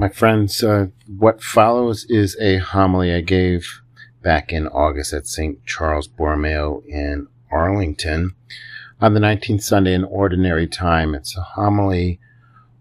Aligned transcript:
My 0.00 0.08
friends, 0.08 0.62
uh, 0.62 0.86
what 1.06 1.42
follows 1.42 2.06
is 2.08 2.34
a 2.40 2.56
homily 2.56 3.12
I 3.12 3.20
gave 3.20 3.82
back 4.22 4.50
in 4.50 4.66
August 4.66 5.12
at 5.12 5.26
St. 5.26 5.62
Charles 5.66 6.08
Borromeo 6.08 6.82
in 6.88 7.26
Arlington 7.50 8.34
on 8.98 9.12
the 9.12 9.20
19th 9.20 9.62
Sunday 9.62 9.92
in 9.92 10.04
Ordinary 10.04 10.66
Time. 10.66 11.14
It's 11.14 11.36
a 11.36 11.42
homily 11.42 12.18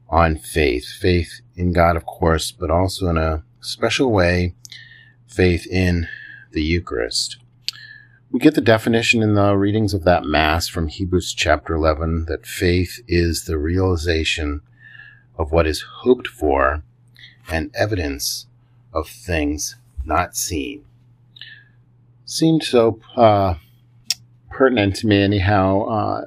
on 0.07 0.37
faith. 0.37 0.85
Faith 0.85 1.41
in 1.57 1.73
God, 1.73 1.97
of 1.97 2.05
course, 2.05 2.53
but 2.53 2.71
also 2.71 3.09
in 3.09 3.17
a 3.17 3.43
special 3.59 4.13
way, 4.13 4.55
faith 5.27 5.67
in 5.67 6.07
the 6.53 6.63
Eucharist. 6.63 7.37
We 8.31 8.39
get 8.39 8.55
the 8.55 8.61
definition 8.61 9.21
in 9.21 9.33
the 9.33 9.57
readings 9.57 9.93
of 9.93 10.05
that 10.05 10.23
Mass 10.23 10.69
from 10.69 10.87
Hebrews 10.87 11.33
chapter 11.33 11.73
11 11.73 12.27
that 12.29 12.45
faith 12.45 13.01
is 13.09 13.43
the 13.43 13.57
realization 13.57 14.61
of 15.37 15.51
what 15.51 15.67
is 15.67 15.83
hoped 16.03 16.29
for 16.29 16.83
and 17.51 17.71
evidence 17.75 18.47
of 18.93 19.07
things 19.07 19.75
not 20.05 20.35
seen. 20.35 20.83
Seemed 22.25 22.63
so 22.63 22.99
uh, 23.15 23.55
pertinent 24.49 24.95
to 24.97 25.07
me, 25.07 25.21
anyhow, 25.21 25.85
uh, 25.87 26.25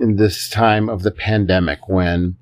in 0.00 0.16
this 0.16 0.48
time 0.48 0.88
of 0.88 1.02
the 1.02 1.10
pandemic 1.10 1.88
when 1.88 2.36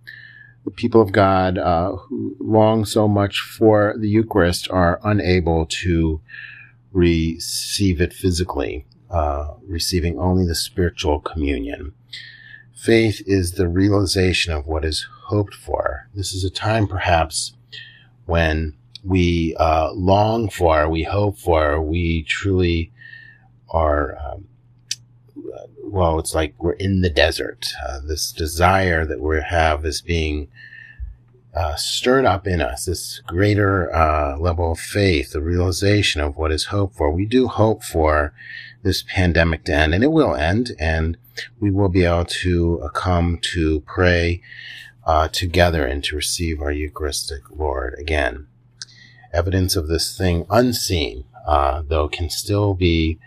the 0.65 0.71
people 0.71 1.01
of 1.01 1.13
God 1.13 1.59
uh, 1.59 1.93
who 1.93 2.37
long 2.41 2.85
so 2.85 3.07
much 3.07 3.41
for 3.41 3.95
the 3.99 4.09
Eucharist 4.09 4.69
are 4.71 5.01
unable 5.05 5.67
to 5.67 6.21
receive 6.93 8.01
it 8.01 8.13
physically, 8.13 8.85
uh, 9.11 9.55
receiving 9.67 10.19
only 10.19 10.47
the 10.47 10.55
spiritual 10.55 11.21
communion. 11.21 11.93
Faith 12.75 13.23
is 13.27 13.53
the 13.53 13.69
realization 13.69 14.53
of 14.53 14.67
what 14.67 14.85
is 14.85 15.07
hoped 15.27 15.55
for. 15.55 16.09
This 16.15 16.33
is 16.33 16.45
a 16.45 16.51
time, 16.51 16.87
perhaps, 16.87 17.56
when 18.27 18.75
we 19.03 19.57
uh, 19.59 19.93
long 19.93 20.49
for, 20.49 20.89
we 20.89 21.05
hope 21.05 21.39
for, 21.39 21.81
we 21.81 22.23
truly 22.25 22.93
are. 23.71 24.19
Um, 24.19 24.49
well, 25.83 26.19
it's 26.19 26.35
like 26.35 26.55
we're 26.59 26.73
in 26.73 27.01
the 27.01 27.11
desert. 27.11 27.69
Uh, 27.89 28.01
this 28.01 28.33
desire 28.33 29.07
that 29.07 29.21
we 29.21 29.41
have 29.41 29.85
is 29.87 30.03
being 30.03 30.49
uh, 31.55 31.75
stirred 31.77 32.27
up 32.27 32.47
in 32.47 32.61
us, 32.61 32.85
this 32.85 33.21
greater 33.27 33.95
uh, 33.95 34.37
level 34.37 34.73
of 34.73 34.79
faith, 34.79 35.33
the 35.33 35.41
realization 35.41 36.21
of 36.21 36.37
what 36.37 36.53
is 36.53 36.67
hoped 36.67 36.97
for. 36.97 37.11
We 37.11 37.25
do 37.25 37.49
hope 37.49 37.83
for 37.83 38.35
this 38.83 39.03
pandemic 39.03 39.65
to 39.65 39.75
end, 39.75 39.95
and 39.95 40.05
it 40.05 40.13
will 40.13 40.35
end, 40.35 40.73
and 40.79 41.17
we 41.59 41.71
will 41.71 41.89
be 41.89 42.05
able 42.05 42.27
to 42.27 42.81
uh, 42.83 42.89
come 42.91 43.39
to 43.55 43.81
pray 43.81 44.43
uh, 45.07 45.29
together 45.29 45.87
and 45.87 46.03
to 46.05 46.17
receive 46.17 46.61
our 46.61 46.73
Eucharistic 46.73 47.43
Lord 47.51 47.95
again. 47.99 48.49
Evidence 49.33 49.77
of 49.77 49.89
this 49.89 50.17
thing 50.17 50.47
unseen, 50.51 51.25
uh, 51.47 51.83
though, 51.87 52.09
can 52.09 52.29
still 52.29 52.75
be 52.75 53.19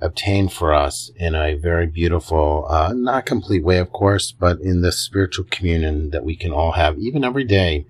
obtained 0.00 0.52
for 0.52 0.72
us 0.74 1.10
in 1.16 1.34
a 1.34 1.54
very 1.54 1.86
beautiful, 1.86 2.66
uh, 2.68 2.92
not 2.94 3.26
complete 3.26 3.64
way, 3.64 3.78
of 3.78 3.92
course, 3.92 4.32
but 4.32 4.60
in 4.60 4.80
the 4.80 4.92
spiritual 4.92 5.44
communion 5.50 6.10
that 6.10 6.24
we 6.24 6.36
can 6.36 6.52
all 6.52 6.72
have, 6.72 6.98
even 6.98 7.24
every 7.24 7.44
day, 7.44 7.86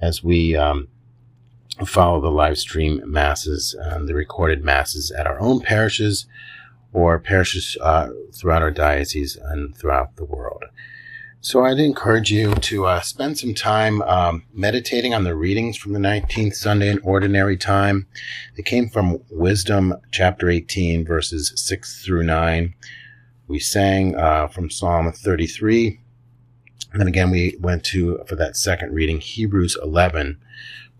as 0.00 0.22
we 0.22 0.56
um, 0.56 0.88
follow 1.84 2.20
the 2.20 2.30
live 2.30 2.58
stream 2.58 3.00
masses, 3.04 3.76
the 4.04 4.14
recorded 4.14 4.64
masses 4.64 5.10
at 5.10 5.26
our 5.26 5.40
own 5.40 5.60
parishes 5.60 6.26
or 6.92 7.18
parishes 7.18 7.76
uh, 7.80 8.08
throughout 8.32 8.62
our 8.62 8.70
diocese 8.70 9.36
and 9.36 9.76
throughout 9.76 10.16
the 10.16 10.24
world. 10.24 10.64
So 11.40 11.64
I'd 11.64 11.78
encourage 11.78 12.32
you 12.32 12.54
to 12.54 12.86
uh, 12.86 13.00
spend 13.00 13.38
some 13.38 13.54
time 13.54 14.02
um, 14.02 14.44
meditating 14.52 15.14
on 15.14 15.24
the 15.24 15.36
readings 15.36 15.76
from 15.76 15.92
the 15.92 16.00
19th 16.00 16.54
Sunday 16.54 16.88
in 16.88 16.98
Ordinary 17.00 17.56
Time. 17.56 18.08
They 18.56 18.62
came 18.62 18.88
from 18.88 19.20
Wisdom 19.30 19.94
chapter 20.10 20.50
18, 20.50 21.04
verses 21.04 21.52
6 21.54 22.04
through 22.04 22.24
9. 22.24 22.74
We 23.46 23.60
sang 23.60 24.16
uh, 24.16 24.48
from 24.48 24.70
Psalm 24.70 25.12
33. 25.12 26.00
And 26.90 27.00
then 27.00 27.06
again, 27.06 27.30
we 27.30 27.56
went 27.60 27.84
to, 27.84 28.24
for 28.26 28.34
that 28.36 28.56
second 28.56 28.92
reading, 28.94 29.20
Hebrews 29.20 29.76
11, 29.80 30.40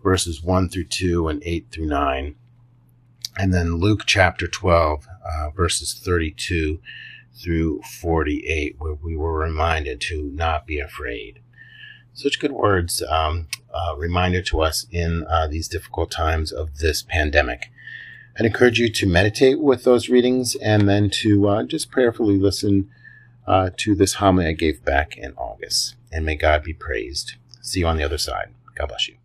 verses 0.01 0.41
1 0.41 0.69
through 0.69 0.85
2 0.85 1.27
and 1.27 1.43
8 1.43 1.67
through 1.71 1.87
9. 1.87 2.35
And 3.37 3.53
then 3.53 3.75
Luke 3.75 4.03
chapter 4.05 4.47
12, 4.47 5.07
uh, 5.25 5.49
verses 5.49 5.93
32 5.93 6.79
through 7.41 7.81
48, 7.81 8.75
where 8.79 8.93
we 8.93 9.15
were 9.15 9.39
reminded 9.39 10.01
to 10.01 10.31
not 10.33 10.65
be 10.65 10.79
afraid. 10.79 11.39
Such 12.13 12.39
good 12.39 12.51
words, 12.51 13.03
um, 13.03 13.47
uh, 13.71 13.95
reminder 13.95 14.41
to 14.41 14.61
us 14.61 14.87
in 14.91 15.25
uh, 15.29 15.47
these 15.47 15.67
difficult 15.67 16.09
times 16.09 16.51
of 16.51 16.79
this 16.79 17.03
pandemic. 17.03 17.71
I'd 18.39 18.45
encourage 18.45 18.79
you 18.79 18.89
to 18.89 19.07
meditate 19.07 19.59
with 19.59 19.83
those 19.83 20.09
readings 20.09 20.55
and 20.55 20.87
then 20.89 21.09
to 21.21 21.47
uh, 21.47 21.63
just 21.63 21.91
prayerfully 21.91 22.37
listen 22.37 22.89
uh, 23.47 23.69
to 23.77 23.95
this 23.95 24.15
homily 24.15 24.47
I 24.47 24.53
gave 24.53 24.83
back 24.83 25.17
in 25.17 25.33
August. 25.33 25.95
And 26.11 26.25
may 26.25 26.35
God 26.35 26.63
be 26.63 26.73
praised. 26.73 27.33
See 27.61 27.81
you 27.81 27.87
on 27.87 27.97
the 27.97 28.03
other 28.03 28.17
side. 28.17 28.53
God 28.75 28.87
bless 28.89 29.07
you. 29.07 29.17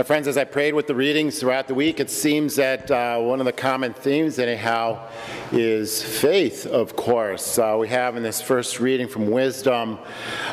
My 0.00 0.04
friends, 0.04 0.26
as 0.28 0.38
I 0.38 0.44
prayed 0.44 0.72
with 0.72 0.86
the 0.86 0.94
readings 0.94 1.38
throughout 1.38 1.68
the 1.68 1.74
week, 1.74 2.00
it 2.00 2.08
seems 2.08 2.56
that 2.56 2.90
uh, 2.90 3.18
one 3.18 3.38
of 3.38 3.44
the 3.44 3.52
common 3.52 3.92
themes, 3.92 4.38
anyhow, 4.38 5.06
is 5.52 6.02
faith, 6.02 6.64
of 6.64 6.96
course. 6.96 7.58
Uh, 7.58 7.76
we 7.78 7.88
have 7.88 8.16
in 8.16 8.22
this 8.22 8.40
first 8.40 8.80
reading 8.80 9.06
from 9.06 9.30
Wisdom, 9.30 9.98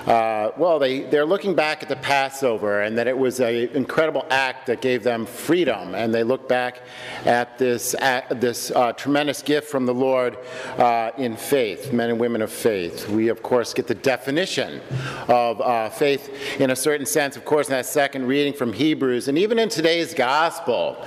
uh, 0.05 0.49
well, 0.57 0.79
they, 0.79 1.03
they're 1.03 1.25
looking 1.25 1.55
back 1.55 1.81
at 1.81 1.87
the 1.87 1.95
Passover 1.95 2.81
and 2.81 2.97
that 2.97 3.07
it 3.07 3.17
was 3.17 3.39
an 3.39 3.69
incredible 3.69 4.25
act 4.29 4.67
that 4.67 4.81
gave 4.81 5.01
them 5.01 5.25
freedom. 5.25 5.95
And 5.95 6.13
they 6.13 6.23
look 6.23 6.49
back 6.49 6.81
at 7.23 7.57
this, 7.57 7.95
at 8.01 8.41
this 8.41 8.71
uh, 8.71 8.91
tremendous 8.91 9.41
gift 9.41 9.69
from 9.69 9.85
the 9.85 9.93
Lord 9.93 10.37
uh, 10.77 11.11
in 11.17 11.37
faith, 11.37 11.93
men 11.93 12.09
and 12.09 12.19
women 12.19 12.41
of 12.41 12.51
faith. 12.51 13.07
We, 13.07 13.29
of 13.29 13.43
course, 13.43 13.73
get 13.73 13.87
the 13.87 13.95
definition 13.95 14.81
of 15.29 15.61
uh, 15.61 15.89
faith 15.89 16.59
in 16.59 16.71
a 16.71 16.75
certain 16.75 17.05
sense, 17.05 17.37
of 17.37 17.45
course, 17.45 17.67
in 17.67 17.71
that 17.71 17.85
second 17.85 18.27
reading 18.27 18.51
from 18.51 18.73
Hebrews. 18.73 19.29
And 19.29 19.36
and 19.37 19.43
even 19.43 19.59
in 19.59 19.69
today's 19.69 20.15
gospel, 20.15 20.97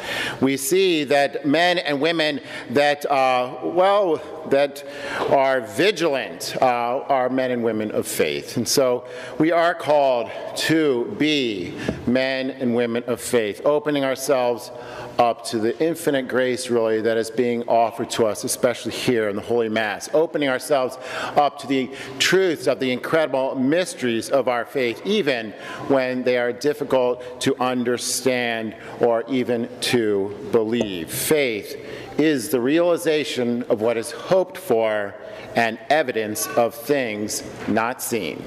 we 0.40 0.56
see 0.56 1.02
that 1.02 1.44
men 1.44 1.78
and 1.78 2.00
women 2.00 2.38
that, 2.70 3.04
uh, 3.06 3.56
well, 3.64 4.22
that 4.48 4.84
are 5.28 5.60
vigilant 5.60 6.56
uh, 6.60 6.64
are 6.64 7.28
men 7.28 7.50
and 7.50 7.62
women 7.62 7.90
of 7.90 8.06
faith. 8.06 8.56
And 8.56 8.66
so 8.66 9.04
we 9.38 9.52
are 9.52 9.74
called 9.74 10.30
to 10.56 11.14
be 11.18 11.78
men 12.06 12.50
and 12.50 12.74
women 12.74 13.04
of 13.06 13.20
faith, 13.20 13.62
opening 13.64 14.04
ourselves 14.04 14.70
up 15.18 15.44
to 15.44 15.58
the 15.58 15.78
infinite 15.84 16.28
grace, 16.28 16.70
really, 16.70 17.02
that 17.02 17.18
is 17.18 17.30
being 17.30 17.62
offered 17.68 18.08
to 18.08 18.26
us, 18.26 18.42
especially 18.44 18.92
here 18.92 19.28
in 19.28 19.36
the 19.36 19.42
Holy 19.42 19.68
Mass, 19.68 20.08
opening 20.14 20.48
ourselves 20.48 20.96
up 21.36 21.58
to 21.58 21.66
the 21.66 21.90
truths 22.18 22.66
of 22.66 22.80
the 22.80 22.90
incredible 22.90 23.54
mysteries 23.54 24.30
of 24.30 24.48
our 24.48 24.64
faith, 24.64 25.02
even 25.04 25.52
when 25.88 26.22
they 26.22 26.38
are 26.38 26.52
difficult 26.52 27.40
to 27.42 27.54
understand 27.60 28.74
or 29.00 29.24
even 29.28 29.68
to 29.80 30.48
believe. 30.52 31.10
Faith 31.10 31.76
is 32.18 32.48
the 32.50 32.60
realization 32.60 33.62
of 33.64 33.80
what 33.80 33.96
is 33.96 34.10
hoped 34.10 34.58
for 34.58 35.14
and 35.56 35.78
evidence 35.88 36.46
of 36.48 36.74
things 36.74 37.42
not 37.68 38.02
seen. 38.02 38.44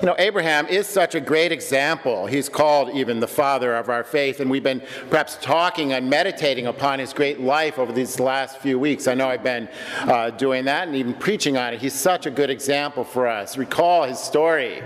You 0.00 0.06
know, 0.06 0.16
Abraham 0.18 0.66
is 0.66 0.86
such 0.86 1.14
a 1.14 1.20
great 1.20 1.52
example. 1.52 2.24
He's 2.24 2.48
called 2.48 2.88
even 2.94 3.20
the 3.20 3.28
father 3.28 3.76
of 3.76 3.90
our 3.90 4.02
faith, 4.02 4.40
and 4.40 4.50
we've 4.50 4.62
been 4.62 4.80
perhaps 5.10 5.36
talking 5.42 5.92
and 5.92 6.08
meditating 6.08 6.66
upon 6.66 7.00
his 7.00 7.12
great 7.12 7.38
life 7.38 7.78
over 7.78 7.92
these 7.92 8.18
last 8.18 8.58
few 8.60 8.78
weeks. 8.78 9.06
I 9.06 9.12
know 9.12 9.28
I've 9.28 9.42
been 9.42 9.68
uh, 9.98 10.30
doing 10.30 10.64
that 10.64 10.88
and 10.88 10.96
even 10.96 11.12
preaching 11.12 11.58
on 11.58 11.74
it. 11.74 11.82
He's 11.82 11.92
such 11.92 12.24
a 12.24 12.30
good 12.30 12.48
example 12.48 13.04
for 13.04 13.28
us. 13.28 13.58
Recall 13.58 14.04
his 14.04 14.18
story. 14.18 14.82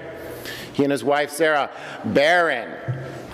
He 0.73 0.83
and 0.83 0.91
his 0.91 1.05
wife 1.05 1.31
Sarah, 1.31 1.71
barren, 2.05 2.75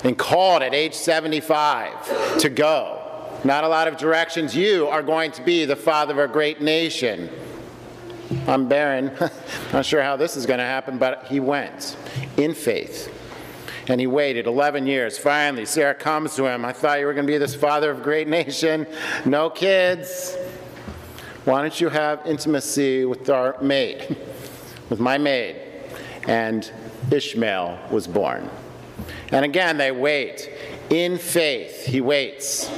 and 0.05 0.19
called 0.19 0.63
at 0.63 0.75
age 0.75 0.93
75 0.93 2.41
to 2.41 2.51
go. 2.51 3.00
Not 3.43 3.65
a 3.65 3.69
lot 3.69 3.89
of 3.89 3.97
directions. 3.97 4.55
You 4.55 4.87
are 4.89 5.03
going 5.03 5.33
to 5.33 5.43
be 5.43 5.65
the 5.65 5.77
father 5.77 6.13
of 6.13 6.31
a 6.31 6.33
great 6.33 6.61
nation. 6.61 7.31
I'm 8.47 8.69
barren. 8.69 9.17
Not 9.73 9.87
sure 9.87 10.03
how 10.03 10.17
this 10.17 10.37
is 10.37 10.47
going 10.47 10.59
to 10.59 10.65
happen, 10.65 10.99
but 10.99 11.25
he 11.25 11.41
went 11.41 11.97
in 12.37 12.55
faith. 12.55 13.13
And 13.89 14.01
he 14.01 14.07
waited 14.07 14.47
11 14.47 14.87
years. 14.87 15.19
Finally, 15.19 15.65
Sarah 15.65 15.95
comes 15.95 16.37
to 16.37 16.45
him. 16.45 16.65
I 16.65 16.73
thought 16.73 17.01
you 17.01 17.07
were 17.07 17.15
going 17.15 17.27
to 17.27 17.33
be 17.33 17.39
this 17.39 17.55
father 17.55 17.91
of 17.91 18.01
a 18.01 18.03
great 18.03 18.29
nation. 18.29 18.87
No 19.25 19.51
kids. 19.51 20.37
Why 21.47 21.63
don't 21.63 21.81
you 21.81 21.89
have 21.89 22.25
intimacy 22.27 23.07
with 23.07 23.31
our 23.31 23.57
maid, 23.63 24.17
with 24.91 25.01
my 25.01 25.17
maid? 25.17 25.57
And 26.29 26.71
Ishmael 27.11 27.79
was 27.91 28.07
born. 28.07 28.51
And 29.33 29.45
again, 29.45 29.79
they 29.79 29.91
wait. 29.91 30.51
In 30.91 31.19
faith, 31.19 31.87
he 31.87 32.01
waits. 32.01 32.69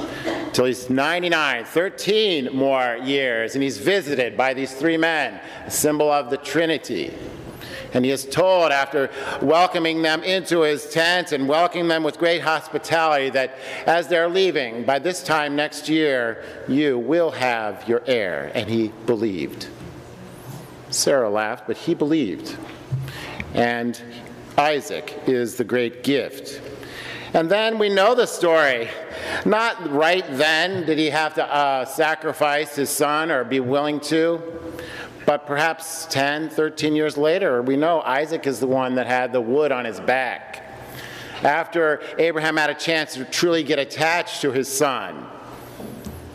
till 0.53 0.65
he's 0.65 0.87
99, 0.87 1.65
13 1.65 2.49
more 2.53 2.97
years, 3.03 3.55
and 3.55 3.63
he's 3.63 3.79
visited 3.79 4.37
by 4.37 4.53
these 4.53 4.71
three 4.71 4.97
men, 4.97 5.41
a 5.65 5.71
symbol 5.71 6.11
of 6.11 6.29
the 6.29 6.37
Trinity. 6.37 7.11
And 7.93 8.05
he 8.05 8.11
is 8.11 8.25
told, 8.25 8.71
after 8.71 9.09
welcoming 9.41 10.03
them 10.03 10.23
into 10.23 10.61
his 10.61 10.89
tent 10.89 11.31
and 11.31 11.47
welcoming 11.47 11.87
them 11.87 12.03
with 12.03 12.19
great 12.19 12.41
hospitality, 12.41 13.31
that 13.31 13.57
as 13.87 14.07
they're 14.07 14.29
leaving, 14.29 14.83
by 14.83 14.99
this 14.99 15.23
time 15.23 15.55
next 15.55 15.89
year, 15.89 16.43
you 16.67 16.99
will 16.99 17.31
have 17.31 17.87
your 17.87 18.03
heir. 18.05 18.51
And 18.53 18.69
he 18.69 18.91
believed. 19.05 19.67
Sarah 20.89 21.29
laughed, 21.29 21.65
but 21.65 21.77
he 21.77 21.95
believed. 21.95 22.55
And 23.53 23.99
Isaac 24.57 25.19
is 25.27 25.55
the 25.55 25.63
great 25.63 26.03
gift. 26.03 26.61
And 27.33 27.49
then 27.49 27.79
we 27.79 27.89
know 27.89 28.13
the 28.13 28.27
story. 28.27 28.89
Not 29.43 29.89
right 29.91 30.25
then 30.37 30.85
did 30.85 30.99
he 30.99 31.09
have 31.09 31.33
to 31.35 31.43
uh, 31.43 31.85
sacrifice 31.85 32.75
his 32.75 32.91
son 32.91 33.31
or 33.31 33.43
be 33.43 33.59
willing 33.59 33.99
to, 34.01 34.41
but 35.25 35.47
perhaps 35.47 36.05
10, 36.11 36.51
13 36.51 36.95
years 36.95 37.17
later, 37.17 37.63
we 37.63 37.75
know 37.75 38.01
Isaac 38.01 38.45
is 38.45 38.59
the 38.59 38.67
one 38.67 38.95
that 38.95 39.07
had 39.07 39.31
the 39.31 39.41
wood 39.41 39.71
on 39.71 39.83
his 39.83 39.99
back. 39.99 40.63
After 41.41 42.01
Abraham 42.19 42.55
had 42.55 42.69
a 42.69 42.75
chance 42.75 43.15
to 43.15 43.25
truly 43.25 43.63
get 43.63 43.79
attached 43.79 44.41
to 44.41 44.51
his 44.51 44.67
son, 44.67 45.25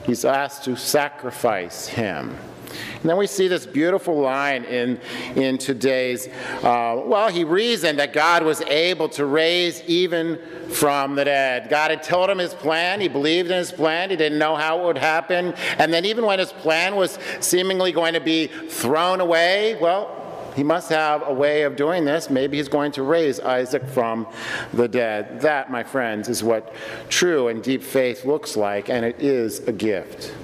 he's 0.05 0.25
asked 0.25 0.65
to 0.65 0.77
sacrifice 0.77 1.87
him. 1.87 2.37
And 2.69 3.09
then 3.09 3.17
we 3.17 3.27
see 3.27 3.49
this 3.49 3.67
beautiful 3.67 4.21
line 4.21 4.65
in, 4.65 5.01
in 5.37 5.59
today's, 5.59 6.29
uh, 6.63 7.01
well, 7.05 7.29
he 7.29 7.45
reasoned 7.45 7.99
that 7.99 8.13
God 8.13 8.43
was 8.43 8.61
able 8.63 9.09
to 9.11 9.25
raise 9.25 9.83
even 9.85 10.39
from 10.71 11.15
the 11.15 11.25
dead. 11.25 11.69
God 11.71 11.91
had 11.91 12.03
told 12.03 12.29
him 12.31 12.39
his 12.39 12.55
plan. 12.55 13.01
He 13.01 13.09
believed 13.09 13.51
in 13.51 13.57
his 13.57 13.73
plan. 13.73 14.11
He 14.11 14.17
didn't 14.17 14.39
know 14.39 14.57
how 14.57 14.81
it 14.81 14.85
would 14.85 14.99
happen. 14.99 15.55
And 15.79 15.93
then, 15.93 16.05
even 16.05 16.25
when 16.25 16.39
his 16.39 16.53
plan 16.53 16.97
was 16.97 17.19
seemingly 17.41 17.93
going 17.93 18.15
to 18.15 18.21
be 18.21 18.47
thrown 18.47 19.21
away, 19.21 19.79
well, 19.81 20.15
he 20.59 20.65
must 20.65 20.91
have 20.91 21.23
a 21.27 21.33
way 21.33 21.63
of 21.63 21.77
doing 21.77 22.05
this. 22.05 22.31
Maybe 22.31 22.57
he's 22.57 22.69
going 22.69 22.91
to 22.93 23.05
raise 23.05 23.39
Isaac 23.39 23.87
from 23.87 24.27
the 24.73 24.89
dead. 24.89 25.41
That, 25.41 25.71
my 25.71 25.85
friends, 25.85 26.29
is 26.29 26.43
what 26.43 26.75
true 27.09 27.49
and 27.49 27.63
deep 27.63 27.83
faith 27.83 28.25
looks 28.25 28.57
like, 28.57 28.89
and 28.89 29.05
it 29.05 29.21
is 29.21 29.61
a 29.69 29.73
gift. 29.73 30.35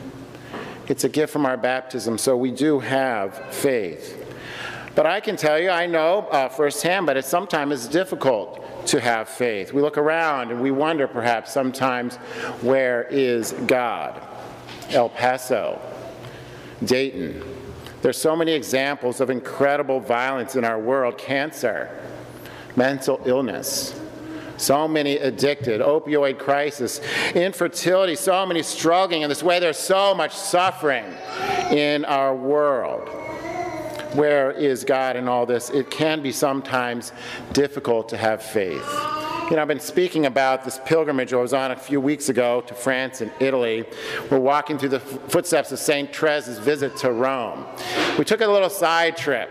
It's 0.87 1.05
a 1.05 1.09
gift 1.09 1.33
from 1.33 1.47
our 1.47 1.57
baptism, 1.57 2.19
so 2.19 2.37
we 2.37 2.51
do 2.51 2.79
have 2.79 3.55
faith. 3.55 4.21
But 4.95 5.07
I 5.07 5.21
can 5.21 5.37
tell 5.37 5.59
you, 5.59 5.71
I 5.71 5.87
know 5.87 6.29
uh, 6.31 6.49
firsthand, 6.49 7.07
but 7.07 7.17
it 7.17 7.25
sometimes 7.25 7.73
is 7.73 7.89
difficult 7.89 8.87
to 8.89 9.01
have 9.01 9.29
faith. 9.29 9.73
We 9.73 9.81
look 9.81 9.97
around 9.97 10.51
and 10.51 10.61
we 10.61 10.71
wonder 10.71 11.09
perhaps 11.09 11.53
sometimes, 11.53 12.17
where 12.61 13.05
is 13.05 13.53
God? 13.67 14.23
El 14.91 15.09
Paso, 15.09 15.81
Dayton. 16.85 17.43
There's 18.03 18.19
so 18.19 18.37
many 18.37 18.53
examples 18.53 19.21
of 19.21 19.31
incredible 19.31 19.99
violence 19.99 20.55
in 20.55 20.65
our 20.65 20.79
world 20.79 21.17
cancer, 21.17 21.89
mental 22.77 23.21
illness, 23.25 23.99
so 24.57 24.89
many 24.89 25.17
addicted, 25.17 25.81
opioid 25.81 26.39
crisis, 26.39 27.01
infertility, 27.35 28.15
so 28.15 28.45
many 28.47 28.63
struggling 28.63 29.23
in 29.23 29.29
this 29.29 29.43
way. 29.43 29.59
There's 29.59 29.79
so 29.79 30.15
much 30.15 30.35
suffering 30.35 31.05
in 31.71 32.05
our 32.05 32.35
world. 32.35 33.09
Where 34.15 34.53
is 34.53 34.85
God 34.85 35.17
in 35.17 35.27
all 35.27 35.45
this? 35.45 35.71
It 35.71 35.91
can 35.91 36.23
be 36.23 36.31
sometimes 36.31 37.13
difficult 37.53 38.09
to 38.11 38.17
have 38.17 38.43
faith. 38.43 38.87
You 39.51 39.57
know, 39.57 39.63
I've 39.63 39.69
been 39.69 39.81
speaking 39.81 40.25
about 40.25 40.65
this 40.65 40.81
pilgrimage 40.87 41.33
I 41.35 41.37
was 41.37 41.53
on 41.53 41.73
a 41.73 41.77
few 41.77 42.01
weeks 42.01 42.29
ago 42.29 42.63
to 42.63 42.75
France 42.75 43.21
and 43.21 43.31
Italy. 43.41 43.85
We're 44.31 44.39
walking 44.39 44.79
through 44.79 44.91
the 44.91 45.01
footsteps 45.01 45.71
of 45.71 45.79
St. 45.79 46.11
Therese's 46.13 46.59
visit 46.59 46.97
to 46.99 47.13
Rome. 47.13 47.67
We 48.17 48.25
took 48.25 48.41
a 48.41 48.47
little 48.47 48.71
side 48.71 49.17
trip 49.17 49.51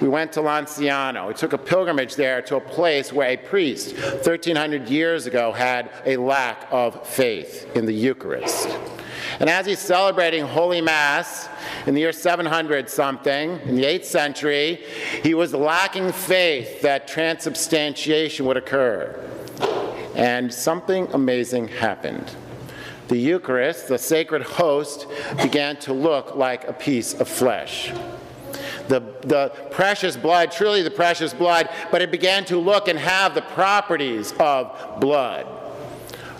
we 0.00 0.08
went 0.08 0.32
to 0.32 0.40
Lanciano. 0.40 1.28
We 1.28 1.34
took 1.34 1.52
a 1.52 1.58
pilgrimage 1.58 2.16
there 2.16 2.42
to 2.42 2.56
a 2.56 2.60
place 2.60 3.12
where 3.12 3.28
a 3.28 3.36
priest 3.36 3.96
1300 3.96 4.88
years 4.88 5.26
ago 5.26 5.52
had 5.52 5.90
a 6.04 6.16
lack 6.16 6.66
of 6.70 7.06
faith 7.06 7.70
in 7.76 7.86
the 7.86 7.92
Eucharist. 7.92 8.68
And 9.40 9.48
as 9.48 9.66
he's 9.66 9.78
celebrating 9.78 10.44
Holy 10.44 10.80
Mass 10.80 11.48
in 11.86 11.94
the 11.94 12.00
year 12.00 12.12
700 12.12 12.88
something, 12.88 13.58
in 13.60 13.76
the 13.76 13.84
8th 13.84 14.04
century, 14.04 14.84
he 15.22 15.34
was 15.34 15.54
lacking 15.54 16.12
faith 16.12 16.82
that 16.82 17.08
transubstantiation 17.08 18.46
would 18.46 18.56
occur. 18.56 19.18
And 20.14 20.52
something 20.52 21.08
amazing 21.12 21.68
happened. 21.68 22.34
The 23.08 23.16
Eucharist, 23.16 23.88
the 23.88 23.98
sacred 23.98 24.42
host, 24.42 25.06
began 25.42 25.76
to 25.78 25.92
look 25.92 26.36
like 26.36 26.68
a 26.68 26.72
piece 26.72 27.14
of 27.14 27.28
flesh 27.28 27.92
the, 28.92 29.00
the 29.26 29.48
precious 29.70 30.16
blood, 30.16 30.52
truly 30.52 30.82
the 30.82 30.90
precious 30.90 31.32
blood, 31.32 31.70
but 31.90 32.02
it 32.02 32.10
began 32.10 32.44
to 32.44 32.58
look 32.58 32.88
and 32.88 32.98
have 32.98 33.34
the 33.34 33.40
properties 33.40 34.34
of 34.38 35.00
blood. 35.00 35.46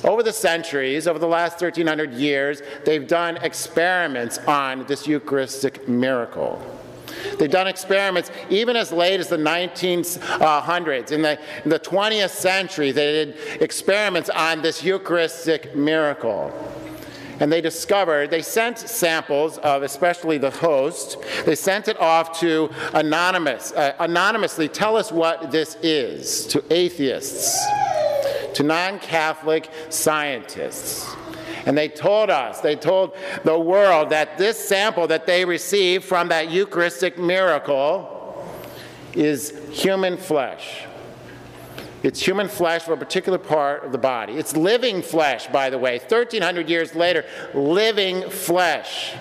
Over 0.04 0.22
the 0.22 0.32
centuries, 0.32 1.06
over 1.06 1.18
the 1.18 1.28
last 1.28 1.60
1300 1.60 2.12
years, 2.12 2.60
they've 2.84 3.06
done 3.06 3.38
experiments 3.38 4.38
on 4.38 4.84
this 4.86 5.06
Eucharistic 5.06 5.88
miracle. 5.88 6.60
They've 7.38 7.50
done 7.50 7.68
experiments 7.68 8.30
even 8.50 8.76
as 8.76 8.92
late 8.92 9.20
as 9.20 9.28
the 9.28 9.36
1900s. 9.36 11.12
In 11.12 11.22
the, 11.22 11.38
in 11.64 11.70
the 11.70 11.78
20th 11.78 12.30
century, 12.30 12.90
they 12.90 13.24
did 13.24 13.62
experiments 13.62 14.28
on 14.28 14.60
this 14.60 14.82
Eucharistic 14.82 15.74
miracle 15.74 16.52
and 17.42 17.50
they 17.50 17.60
discovered, 17.60 18.30
they 18.30 18.40
sent 18.40 18.78
samples 18.78 19.58
of 19.58 19.82
especially 19.82 20.38
the 20.38 20.50
host, 20.50 21.16
they 21.44 21.56
sent 21.56 21.88
it 21.88 21.98
off 21.98 22.38
to 22.38 22.70
anonymous, 22.94 23.72
uh, 23.72 23.96
anonymously, 23.98 24.68
tell 24.68 24.96
us 24.96 25.10
what 25.10 25.50
this 25.50 25.76
is, 25.82 26.46
to 26.46 26.62
atheists, 26.72 27.60
to 28.54 28.62
non-Catholic 28.62 29.68
scientists. 29.88 31.12
And 31.66 31.76
they 31.76 31.88
told 31.88 32.30
us, 32.30 32.60
they 32.60 32.76
told 32.76 33.16
the 33.42 33.58
world 33.58 34.10
that 34.10 34.38
this 34.38 34.56
sample 34.56 35.08
that 35.08 35.26
they 35.26 35.44
received 35.44 36.04
from 36.04 36.28
that 36.28 36.48
Eucharistic 36.48 37.18
miracle 37.18 38.46
is 39.14 39.60
human 39.72 40.16
flesh. 40.16 40.84
It's 42.02 42.20
human 42.20 42.48
flesh 42.48 42.82
for 42.82 42.94
a 42.94 42.96
particular 42.96 43.38
part 43.38 43.84
of 43.84 43.92
the 43.92 43.98
body. 43.98 44.34
It's 44.34 44.56
living 44.56 45.02
flesh, 45.02 45.46
by 45.48 45.70
the 45.70 45.78
way, 45.78 45.98
1,300 45.98 46.68
years 46.68 46.94
later, 46.94 47.24
living 47.54 48.28
flesh 48.28 49.14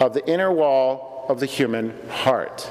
of 0.00 0.14
the 0.14 0.26
inner 0.28 0.52
wall 0.52 1.26
of 1.28 1.40
the 1.40 1.46
human 1.46 1.94
heart. 2.08 2.68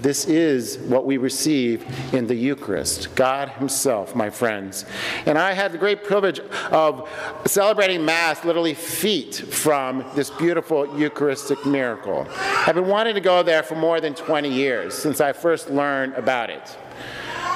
This 0.00 0.24
is 0.24 0.78
what 0.78 1.04
we 1.04 1.18
receive 1.18 1.84
in 2.14 2.26
the 2.26 2.34
Eucharist, 2.34 3.14
God 3.14 3.50
Himself, 3.50 4.14
my 4.14 4.30
friends. 4.30 4.86
And 5.26 5.36
I 5.36 5.52
had 5.52 5.72
the 5.72 5.78
great 5.78 6.04
privilege 6.04 6.40
of 6.70 7.06
celebrating 7.44 8.06
Mass 8.06 8.42
literally 8.42 8.72
feet 8.72 9.34
from 9.34 10.06
this 10.14 10.30
beautiful 10.30 10.98
Eucharistic 10.98 11.66
miracle. 11.66 12.26
I've 12.30 12.76
been 12.76 12.88
wanting 12.88 13.14
to 13.14 13.20
go 13.20 13.42
there 13.42 13.62
for 13.62 13.74
more 13.74 14.00
than 14.00 14.14
20 14.14 14.50
years 14.50 14.94
since 14.94 15.20
I 15.20 15.34
first 15.34 15.68
learned 15.68 16.14
about 16.14 16.48
it. 16.48 16.78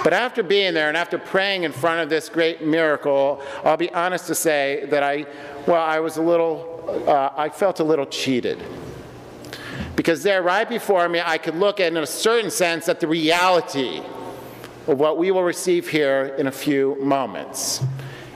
But 0.04 0.12
after 0.12 0.42
being 0.42 0.74
there 0.74 0.88
and 0.88 0.98
after 0.98 1.18
praying 1.18 1.62
in 1.62 1.72
front 1.72 2.00
of 2.00 2.10
this 2.10 2.28
great 2.28 2.62
miracle, 2.62 3.42
I'll 3.64 3.78
be 3.78 3.90
honest 3.94 4.26
to 4.26 4.34
say 4.34 4.86
that 4.90 5.02
I, 5.02 5.24
well, 5.66 5.82
I 5.82 5.98
was 6.00 6.18
a 6.18 6.22
little, 6.22 7.04
uh, 7.08 7.30
I 7.34 7.48
felt 7.48 7.80
a 7.80 7.84
little 7.84 8.04
cheated. 8.04 8.62
Because 9.96 10.22
there, 10.22 10.42
right 10.42 10.68
before 10.68 11.08
me, 11.08 11.22
I 11.24 11.38
could 11.38 11.54
look 11.54 11.80
at, 11.80 11.90
in 11.90 11.96
a 11.96 12.06
certain 12.06 12.50
sense, 12.50 12.86
at 12.90 13.00
the 13.00 13.08
reality 13.08 14.02
of 14.86 15.00
what 15.00 15.16
we 15.16 15.30
will 15.30 15.42
receive 15.42 15.88
here 15.88 16.34
in 16.36 16.48
a 16.48 16.52
few 16.52 17.02
moments. 17.02 17.82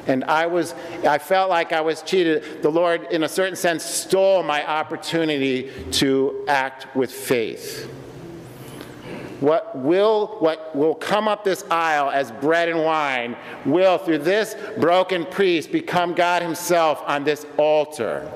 And 0.06 0.24
I 0.24 0.46
was, 0.46 0.74
I 1.06 1.18
felt 1.18 1.50
like 1.50 1.74
I 1.74 1.82
was 1.82 2.00
cheated. 2.00 2.62
The 2.62 2.70
Lord, 2.70 3.08
in 3.10 3.24
a 3.24 3.28
certain 3.28 3.56
sense, 3.56 3.84
stole 3.84 4.42
my 4.42 4.66
opportunity 4.66 5.70
to 5.92 6.46
act 6.48 6.96
with 6.96 7.12
faith 7.12 7.92
what 9.40 9.76
will, 9.76 10.36
what 10.40 10.74
will 10.74 10.94
come 10.94 11.28
up 11.28 11.44
this 11.44 11.64
aisle 11.70 12.10
as 12.10 12.32
bread 12.32 12.68
and 12.68 12.84
wine 12.84 13.36
will, 13.64 13.98
through 13.98 14.18
this 14.18 14.56
broken 14.78 15.24
priest, 15.26 15.70
become 15.72 16.14
God 16.14 16.42
Himself 16.42 17.02
on 17.06 17.24
this 17.24 17.46
altar. 17.56 18.30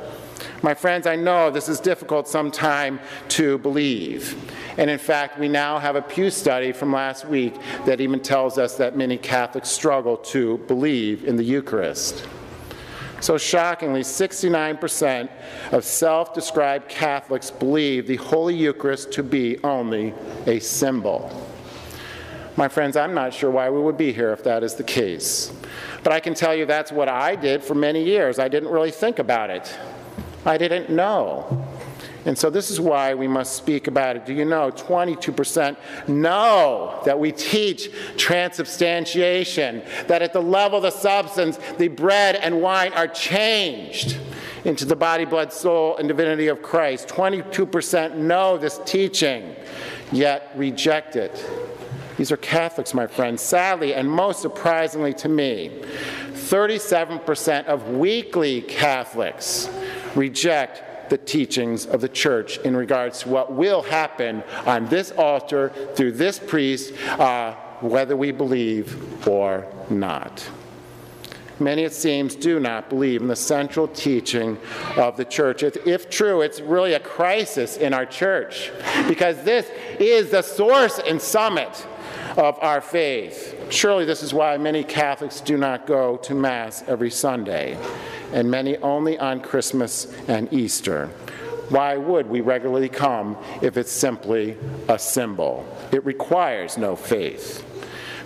My 0.63 0.75
friends, 0.75 1.07
I 1.07 1.17
know 1.17 1.51
this 1.51 1.69
is 1.69 1.81
difficult 1.81 2.29
sometime 2.29 3.01
to 3.31 3.59
believe. 3.59 4.37
And 4.79 4.89
in 4.89 4.99
fact, 4.99 5.39
we 5.39 5.49
now 5.49 5.79
have 5.79 5.97
a 5.97 6.03
Pew 6.03 6.31
study 6.31 6.73
from 6.73 6.93
last 6.93 7.27
week 7.27 7.55
that 7.85 8.01
even 8.01 8.21
tells 8.21 8.59
us 8.59 8.77
that 8.77 8.97
many 8.97 9.19
Catholics 9.19 9.71
struggle 9.71 10.17
to 10.17 10.59
believe 10.59 11.25
in 11.25 11.37
the 11.37 11.45
Eucharist. 11.45 12.27
So 13.23 13.39
shockingly, 13.39 14.01
69% 14.01 15.29
of 15.71 15.85
self 15.85 16.35
described 16.35 16.89
Catholics 16.89 17.53
believe 17.53 18.09
the 18.09 18.17
Holy 18.17 18.53
Eucharist 18.57 19.13
to 19.13 19.23
be 19.23 19.63
only 19.63 20.13
a 20.47 20.59
symbol. 20.59 21.31
My 22.57 22.67
friends, 22.67 22.97
I'm 22.97 23.15
not 23.15 23.33
sure 23.33 23.49
why 23.49 23.71
we 23.71 23.81
would 23.81 23.97
be 23.97 24.13
here 24.13 24.33
if 24.33 24.43
that 24.43 24.65
is 24.65 24.75
the 24.75 24.83
case. 24.83 25.53
But 26.03 26.13
I 26.13 26.19
can 26.19 26.35
tell 26.35 26.53
you 26.53 26.67
that's 26.67 26.91
what 26.91 27.09
I 27.09 27.37
did 27.37 27.63
for 27.63 27.77
many 27.77 28.03
years. 28.03 28.41
I 28.41 28.49
didn't 28.49 28.71
really 28.71 28.91
think 28.91 29.21
about 29.21 29.51
it, 29.51 29.73
I 30.45 30.59
didn't 30.59 30.91
know. 30.91 31.65
And 32.25 32.39
so 32.39 32.51
this 32.51 32.71
is 32.71 32.81
why 32.81 33.15
we 33.15 33.27
must 33.27 33.57
speak 33.57 33.89
about 33.89 34.17
it. 34.17 34.27
Do 34.27 34.33
you 34.33 34.45
know 34.45 34.71
22% 34.71 35.77
know 36.09 37.01
that 37.05 37.19
we 37.19 37.33
teach 37.33 37.91
transubstantiation, 38.17 39.83
that 40.07 40.23
at 40.23 40.33
the 40.33 40.43
level 40.43 40.79
of 40.79 40.83
the 40.83 40.91
substance, 40.91 41.59
the 41.79 41.89
bread 41.89 42.37
and 42.37 42.61
wine 42.63 42.93
are 42.93 43.09
changed 43.09 44.19
into 44.65 44.85
the 44.85 44.95
body, 44.95 45.25
blood, 45.25 45.53
soul, 45.53 45.97
and 45.97 46.07
divinity 46.07 46.47
of 46.47 46.63
Christ. 46.63 47.09
22% 47.09 48.15
know 48.15 48.57
this 48.57 48.81
teaching, 48.85 49.57
yet 50.13 50.53
reject 50.55 51.17
it. 51.17 51.45
These 52.17 52.31
are 52.31 52.37
Catholics, 52.37 52.95
my 52.95 53.07
friends. 53.07 53.43
Sadly, 53.43 53.95
and 53.95 54.09
most 54.09 54.41
surprisingly 54.41 55.15
to 55.15 55.29
me, 55.29 55.83
37% 56.35 57.67
of 57.67 57.89
weekly 57.89 58.61
Catholics 58.63 59.69
reject 60.15 60.92
the 61.13 61.19
teachings 61.19 61.85
of 61.85 62.01
the 62.01 62.09
church 62.09 62.57
in 62.61 62.75
regards 62.75 63.21
to 63.21 63.29
what 63.29 63.53
will 63.53 63.83
happen 63.83 64.43
on 64.65 64.87
this 64.87 65.11
altar 65.11 65.71
through 65.95 66.11
this 66.11 66.39
priest, 66.39 66.95
uh, 67.21 67.53
whether 67.83 68.17
we 68.17 68.31
believe 68.31 69.29
or 69.29 69.67
not. 69.91 70.49
Many, 71.61 71.83
it 71.83 71.93
seems, 71.93 72.35
do 72.35 72.59
not 72.59 72.89
believe 72.89 73.21
in 73.21 73.29
the 73.29 73.37
central 73.37 73.87
teaching 73.89 74.57
of 74.97 75.19
the 75.19 75.27
church. 75.27 75.63
If, 75.63 75.87
if, 75.87 76.09
true, 76.09 76.41
it's 76.41 76.63
really 76.63 76.95
a 76.95 77.01
crisis 77.01 77.77
in 77.77 77.93
our 77.93 78.07
church 78.07 78.73
because 79.07 79.45
this 79.45 79.71
is 80.01 80.31
the 80.31 80.41
source 80.41 80.99
and 80.99 81.21
summit 81.21 81.87
of 82.39 82.59
our 82.63 82.81
faith. 82.81 83.67
Surely, 83.69 84.07
this 84.07 84.23
is 84.23 84.33
why 84.33 84.57
many 84.57 84.83
Catholics 84.83 85.43
do 85.43 85.59
not 85.59 85.87
go 85.87 86.17
to 86.17 86.35
Mass 86.35 86.83
every 86.89 87.11
Sunday 87.11 87.77
and 88.33 88.51
many 88.51 88.77
only 88.79 89.19
on 89.19 89.41
Christmas 89.41 90.13
and 90.29 90.53
Easter. 90.53 91.09
Why 91.69 91.97
would 91.97 92.27
we 92.27 92.41
regularly 92.41 92.89
come 92.89 93.37
if 93.63 93.77
it's 93.77 93.93
simply 93.93 94.57
a 94.89 94.99
symbol? 94.99 95.67
It 95.91 96.05
requires 96.05 96.77
no 96.77 96.97
faith. 96.97 97.65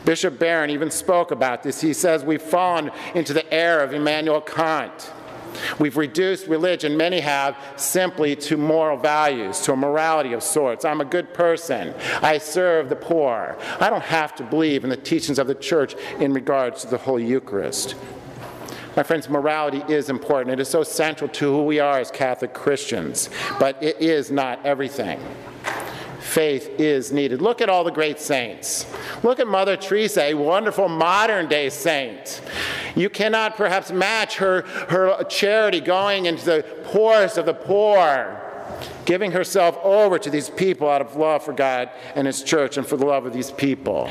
Bishop 0.04 0.38
Barron 0.38 0.70
even 0.70 0.90
spoke 0.90 1.30
about 1.30 1.62
this. 1.62 1.80
He 1.80 1.92
says, 1.92 2.24
We've 2.24 2.42
fallen 2.42 2.90
into 3.14 3.32
the 3.32 3.52
error 3.52 3.82
of 3.82 3.92
Immanuel 3.92 4.40
Kant. 4.40 5.12
We've 5.78 5.96
reduced 5.96 6.46
religion, 6.46 6.96
many 6.96 7.20
have, 7.20 7.56
simply 7.76 8.36
to 8.36 8.56
moral 8.56 8.96
values, 8.96 9.60
to 9.62 9.72
a 9.72 9.76
morality 9.76 10.32
of 10.32 10.42
sorts. 10.42 10.84
I'm 10.84 11.00
a 11.00 11.04
good 11.04 11.32
person. 11.34 11.94
I 12.22 12.38
serve 12.38 12.88
the 12.88 12.96
poor. 12.96 13.56
I 13.80 13.90
don't 13.90 14.02
have 14.02 14.34
to 14.36 14.44
believe 14.44 14.84
in 14.84 14.90
the 14.90 14.96
teachings 14.96 15.38
of 15.38 15.46
the 15.46 15.54
church 15.54 15.94
in 16.20 16.32
regards 16.32 16.82
to 16.82 16.88
the 16.88 16.98
Holy 16.98 17.26
Eucharist. 17.26 17.94
My 18.96 19.02
friends, 19.02 19.28
morality 19.28 19.82
is 19.92 20.08
important. 20.08 20.54
It 20.54 20.60
is 20.60 20.68
so 20.70 20.82
central 20.82 21.28
to 21.28 21.52
who 21.52 21.64
we 21.64 21.80
are 21.80 21.98
as 21.98 22.10
Catholic 22.10 22.54
Christians, 22.54 23.28
but 23.60 23.80
it 23.82 24.00
is 24.00 24.30
not 24.30 24.64
everything. 24.64 25.20
Faith 26.20 26.80
is 26.80 27.12
needed. 27.12 27.42
Look 27.42 27.60
at 27.60 27.68
all 27.68 27.84
the 27.84 27.90
great 27.90 28.18
saints. 28.18 28.86
Look 29.22 29.38
at 29.38 29.46
Mother 29.46 29.76
Teresa, 29.76 30.22
a 30.22 30.34
wonderful 30.34 30.88
modern 30.88 31.46
day 31.46 31.68
saint. 31.68 32.40
You 32.94 33.10
cannot 33.10 33.56
perhaps 33.56 33.92
match 33.92 34.36
her, 34.36 34.62
her 34.88 35.22
charity 35.24 35.80
going 35.80 36.24
into 36.24 36.44
the 36.44 36.64
poorest 36.84 37.36
of 37.36 37.44
the 37.44 37.54
poor, 37.54 38.40
giving 39.04 39.32
herself 39.32 39.78
over 39.82 40.18
to 40.18 40.30
these 40.30 40.48
people 40.48 40.88
out 40.88 41.02
of 41.02 41.16
love 41.16 41.44
for 41.44 41.52
God 41.52 41.90
and 42.14 42.26
His 42.26 42.42
church 42.42 42.78
and 42.78 42.86
for 42.86 42.96
the 42.96 43.06
love 43.06 43.26
of 43.26 43.34
these 43.34 43.50
people. 43.50 44.08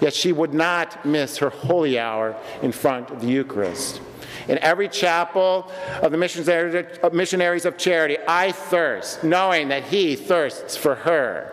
Yet 0.00 0.14
she 0.14 0.32
would 0.32 0.52
not 0.52 1.04
miss 1.06 1.38
her 1.38 1.50
holy 1.50 1.98
hour 1.98 2.36
in 2.62 2.72
front 2.72 3.10
of 3.10 3.20
the 3.20 3.28
Eucharist. 3.28 4.00
In 4.48 4.58
every 4.58 4.88
chapel 4.88 5.70
of 6.02 6.12
the 6.12 7.10
missionaries 7.12 7.64
of 7.64 7.78
charity, 7.78 8.16
I 8.28 8.52
thirst, 8.52 9.24
knowing 9.24 9.68
that 9.68 9.84
He 9.84 10.14
thirsts 10.14 10.76
for 10.76 10.94
her. 10.94 11.52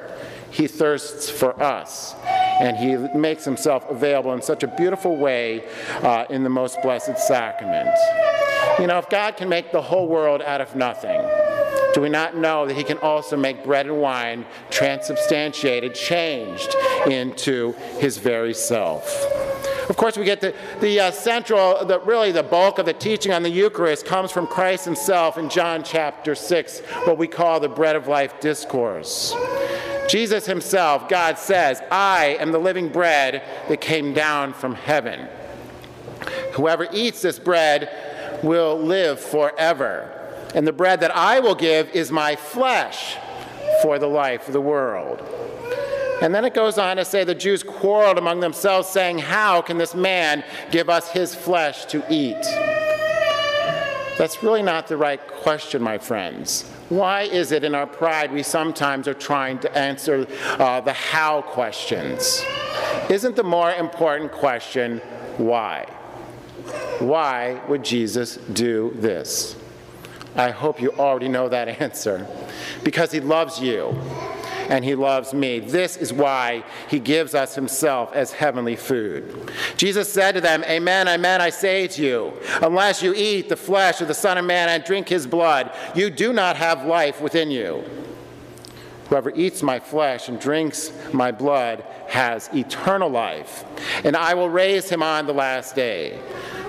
He 0.52 0.68
thirsts 0.68 1.30
for 1.30 1.62
us. 1.62 2.14
And 2.60 2.78
He 2.78 2.96
makes 3.18 3.46
Himself 3.46 3.90
available 3.90 4.34
in 4.34 4.42
such 4.42 4.64
a 4.64 4.68
beautiful 4.68 5.16
way 5.18 5.64
uh, 6.04 6.26
in 6.30 6.44
the 6.44 6.50
most 6.50 6.82
blessed 6.84 7.18
sacrament. 7.18 7.90
You 8.80 8.88
know, 8.88 9.00
if 9.00 9.10
God 9.10 9.38
can 9.38 9.50
make 9.50 9.72
the 9.72 9.82
whole 9.82 10.08
world 10.08 10.42
out 10.42 10.62
of 10.62 10.76
nothing, 10.76 11.22
do 11.94 12.02
we 12.02 12.10
not 12.10 12.36
know 12.36 12.66
that 12.66 12.76
he 12.76 12.84
can 12.84 12.98
also 12.98 13.38
make 13.38 13.64
bread 13.64 13.86
and 13.86 14.02
wine 14.02 14.46
transubstantiated, 14.72 15.94
changed 15.94 16.76
into 17.06 17.74
his 18.00 18.18
very 18.18 18.54
self? 18.54 19.26
Of 19.90 19.98
course, 19.98 20.18
we 20.18 20.26
get 20.26 20.42
the, 20.42 20.56
the 20.80 21.00
uh, 21.00 21.12
central, 21.12 21.86
the, 21.86 22.00
really 22.00 22.32
the 22.32 22.42
bulk 22.42 22.80
of 22.80 22.86
the 22.86 22.94
teaching 22.94 23.32
on 23.32 23.44
the 23.44 23.50
Eucharist 23.50 24.06
comes 24.06 24.32
from 24.32 24.48
Christ 24.48 24.86
himself 24.86 25.38
in 25.38 25.50
John 25.50 25.84
chapter 25.84 26.36
6, 26.36 26.80
what 27.06 27.18
we 27.18 27.28
call 27.28 27.60
the 27.60 27.70
bread 27.70 27.96
of 27.96 28.08
life 28.08 28.40
discourse. 28.40 29.36
Jesus 30.08 30.46
himself, 30.46 31.10
God 31.10 31.38
says, 31.38 31.82
I 31.92 32.38
am 32.40 32.52
the 32.52 32.60
living 32.60 32.90
bread 32.90 33.44
that 33.68 33.82
came 33.82 34.14
down 34.14 34.54
from 34.54 34.74
heaven. 34.74 35.28
Whoever 36.54 36.88
eats 36.92 37.22
this 37.22 37.38
bread 37.38 37.90
will 38.42 38.80
live 38.80 39.20
forever. 39.20 40.23
And 40.54 40.68
the 40.68 40.74
bread 40.74 41.00
that 41.00 41.16
I 41.16 41.40
will 41.40 41.56
give 41.56 41.90
is 41.90 42.12
my 42.12 42.36
flesh 42.36 43.18
for 43.82 43.98
the 43.98 44.08
life 44.08 44.48
of 44.48 44.54
the 44.54 44.62
world. 44.62 45.22
And 46.22 46.34
then 46.34 46.46
it 46.46 46.54
goes 46.54 46.78
on 46.78 46.98
to 46.98 47.06
say 47.06 47.24
the 47.24 47.36
Jews 47.36 47.64
quarreled 47.64 48.18
among 48.18 48.40
themselves, 48.40 48.88
saying, 48.88 49.20
How 49.20 49.62
can 49.62 49.78
this 49.78 49.94
man 49.94 50.44
give 50.72 50.90
us 50.90 51.12
his 51.12 51.36
flesh 51.36 51.86
to 51.86 52.04
eat? 52.10 52.42
That's 54.18 54.44
really 54.44 54.62
not 54.62 54.88
the 54.88 54.96
right 54.96 55.20
question, 55.28 55.82
my 55.82 55.98
friends. 55.98 56.70
Why 56.90 57.24
is 57.24 57.52
it 57.52 57.64
in 57.64 57.74
our 57.74 57.88
pride 57.88 58.32
we 58.32 58.44
sometimes 58.44 59.08
are 59.08 59.16
trying 59.16 59.58
to 59.60 59.78
answer 59.78 60.28
uh, 60.60 60.82
the 60.82 60.94
how 60.94 61.42
questions? 61.42 62.46
Isn't 63.10 63.36
the 63.36 63.44
more 63.44 63.74
important 63.74 64.32
question 64.32 65.00
why? 65.38 65.86
Why 67.00 67.60
would 67.68 67.84
Jesus 67.84 68.38
do 68.38 68.94
this? 68.96 69.56
I 70.36 70.50
hope 70.50 70.82
you 70.82 70.92
already 70.94 71.28
know 71.28 71.50
that 71.50 71.68
answer. 71.82 72.28
Because 72.84 73.12
he 73.12 73.20
loves 73.20 73.60
you 73.60 74.00
and 74.70 74.84
he 74.84 74.96
loves 74.96 75.34
me. 75.34 75.60
This 75.60 75.98
is 75.98 76.14
why 76.14 76.64
he 76.90 77.00
gives 77.00 77.36
us 77.36 77.56
himself 77.56 78.14
as 78.14 78.32
heavenly 78.32 78.76
food. 78.76 79.52
Jesus 79.78 80.12
said 80.12 80.34
to 80.34 80.42
them, 80.42 80.64
Amen, 80.64 81.08
amen, 81.08 81.42
I 81.42 81.50
say 81.50 81.88
to 81.88 82.02
you, 82.02 82.34
unless 82.62 83.04
you 83.04 83.14
eat 83.14 83.50
the 83.50 83.56
flesh 83.56 84.02
of 84.02 84.08
the 84.08 84.14
Son 84.14 84.38
of 84.38 84.46
Man 84.46 84.70
and 84.70 84.84
drink 84.84 85.10
his 85.10 85.28
blood, 85.28 85.72
you 85.94 86.10
do 86.10 86.34
not 86.34 86.56
have 86.56 86.86
life 86.86 87.22
within 87.22 87.52
you. 87.52 87.84
Whoever 89.10 89.32
eats 89.36 89.62
my 89.62 89.80
flesh 89.80 90.30
and 90.30 90.40
drinks 90.40 90.92
my 91.12 91.32
blood 91.32 91.86
has 92.08 92.50
eternal 92.54 93.10
life, 93.10 93.66
and 94.04 94.16
I 94.16 94.34
will 94.34 94.50
raise 94.50 94.90
him 94.90 95.04
on 95.04 95.28
the 95.28 95.34
last 95.34 95.76
day. 95.76 96.20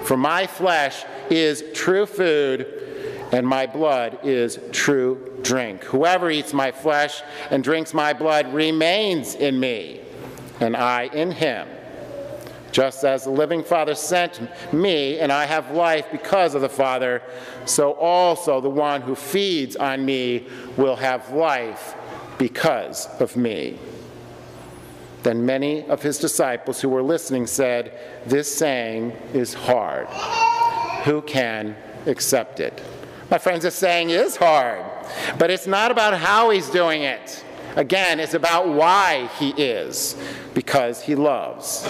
For 0.02 0.16
my 0.16 0.46
flesh 0.46 1.04
is 1.30 1.64
true 1.72 2.06
food 2.06 2.84
and 3.34 3.44
my 3.44 3.66
blood 3.66 4.20
is 4.22 4.60
true 4.70 5.40
drink. 5.42 5.82
Whoever 5.82 6.30
eats 6.30 6.52
my 6.52 6.70
flesh 6.70 7.20
and 7.50 7.64
drinks 7.64 7.92
my 7.92 8.12
blood 8.12 8.54
remains 8.54 9.34
in 9.34 9.58
me, 9.58 10.00
and 10.60 10.76
I 10.76 11.06
in 11.06 11.32
him. 11.32 11.66
Just 12.70 13.02
as 13.02 13.24
the 13.24 13.30
living 13.30 13.64
Father 13.64 13.96
sent 13.96 14.40
me, 14.72 15.18
and 15.18 15.32
I 15.32 15.46
have 15.46 15.72
life 15.72 16.06
because 16.12 16.54
of 16.54 16.60
the 16.60 16.68
Father, 16.68 17.22
so 17.64 17.94
also 17.94 18.60
the 18.60 18.70
one 18.70 19.02
who 19.02 19.16
feeds 19.16 19.74
on 19.74 20.04
me 20.04 20.46
will 20.76 20.96
have 20.96 21.32
life 21.32 21.96
because 22.38 23.08
of 23.20 23.36
me. 23.36 23.80
Then 25.24 25.44
many 25.44 25.82
of 25.86 26.02
his 26.02 26.18
disciples 26.18 26.80
who 26.80 26.88
were 26.88 27.02
listening 27.02 27.48
said, 27.48 27.98
This 28.26 28.54
saying 28.54 29.10
is 29.32 29.54
hard. 29.54 30.06
Who 31.04 31.20
can 31.22 31.74
accept 32.06 32.60
it? 32.60 32.80
My 33.30 33.38
friends, 33.38 33.62
this 33.62 33.74
saying 33.74 34.10
is 34.10 34.36
hard, 34.36 34.84
but 35.38 35.50
it's 35.50 35.66
not 35.66 35.90
about 35.90 36.14
how 36.14 36.50
he's 36.50 36.68
doing 36.68 37.02
it. 37.02 37.44
Again, 37.76 38.20
it's 38.20 38.34
about 38.34 38.68
why 38.68 39.28
he 39.38 39.50
is, 39.50 40.16
because 40.52 41.02
he 41.02 41.14
loves. 41.14 41.88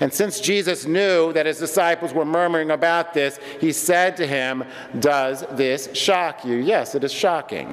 And 0.00 0.12
since 0.12 0.40
Jesus 0.40 0.86
knew 0.86 1.32
that 1.32 1.46
his 1.46 1.58
disciples 1.58 2.12
were 2.12 2.24
murmuring 2.24 2.70
about 2.70 3.14
this, 3.14 3.38
he 3.60 3.72
said 3.72 4.16
to 4.18 4.26
him, 4.26 4.64
Does 4.98 5.44
this 5.52 5.88
shock 5.94 6.44
you? 6.44 6.56
Yes, 6.56 6.94
it 6.94 7.02
is 7.02 7.12
shocking. 7.12 7.68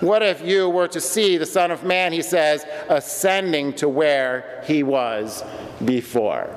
What 0.00 0.22
if 0.22 0.44
you 0.44 0.68
were 0.68 0.88
to 0.88 1.00
see 1.00 1.36
the 1.36 1.46
Son 1.46 1.70
of 1.70 1.84
Man, 1.84 2.12
he 2.12 2.22
says, 2.22 2.64
ascending 2.88 3.74
to 3.74 3.88
where 3.88 4.62
he 4.66 4.82
was 4.82 5.44
before? 5.84 6.50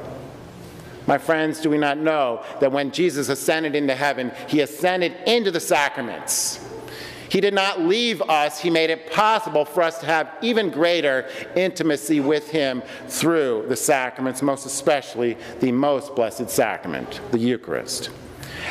My 1.07 1.17
friends, 1.17 1.62
do 1.62 1.69
we 1.69 1.77
not 1.77 1.97
know 1.97 2.43
that 2.59 2.71
when 2.71 2.91
Jesus 2.91 3.29
ascended 3.29 3.75
into 3.75 3.95
heaven, 3.95 4.31
he 4.47 4.62
ascended 4.62 5.15
into 5.27 5.51
the 5.51 5.59
sacraments? 5.59 6.59
He 7.29 7.41
did 7.41 7.53
not 7.53 7.81
leave 7.81 8.21
us, 8.21 8.59
He 8.59 8.69
made 8.69 8.89
it 8.89 9.12
possible 9.12 9.65
for 9.65 9.83
us 9.83 10.00
to 10.00 10.05
have 10.05 10.31
even 10.41 10.69
greater 10.69 11.27
intimacy 11.55 12.19
with 12.19 12.50
Him 12.50 12.81
through 13.07 13.65
the 13.67 13.75
sacraments, 13.75 14.41
most 14.41 14.65
especially 14.65 15.38
the 15.59 15.71
most 15.71 16.15
blessed 16.15 16.50
sacrament, 16.50 17.19
the 17.31 17.39
Eucharist. 17.39 18.09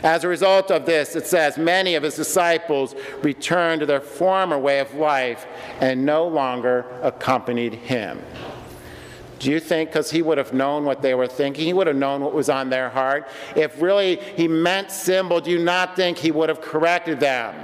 As 0.02 0.24
a 0.24 0.28
result 0.28 0.70
of 0.70 0.86
this, 0.86 1.14
it 1.14 1.26
says, 1.26 1.56
many 1.56 1.94
of 1.94 2.02
his 2.02 2.16
disciples 2.16 2.94
returned 3.22 3.80
to 3.80 3.86
their 3.86 4.00
former 4.00 4.58
way 4.58 4.80
of 4.80 4.94
life 4.94 5.46
and 5.80 6.04
no 6.04 6.26
longer 6.26 6.84
accompanied 7.02 7.74
him. 7.74 8.20
Do 9.38 9.50
you 9.50 9.60
think 9.60 9.90
because 9.90 10.10
he 10.10 10.22
would 10.22 10.38
have 10.38 10.52
known 10.52 10.84
what 10.84 11.02
they 11.02 11.14
were 11.14 11.26
thinking, 11.26 11.66
he 11.66 11.72
would 11.72 11.86
have 11.86 11.96
known 11.96 12.22
what 12.22 12.32
was 12.32 12.48
on 12.48 12.70
their 12.70 12.88
heart? 12.88 13.28
If 13.56 13.80
really 13.82 14.16
he 14.16 14.48
meant 14.48 14.90
symbol, 14.90 15.40
do 15.40 15.50
you 15.50 15.58
not 15.58 15.96
think 15.96 16.18
he 16.18 16.30
would 16.30 16.48
have 16.48 16.60
corrected 16.60 17.20
them, 17.20 17.54